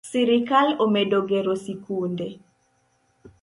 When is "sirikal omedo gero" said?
0.09-1.53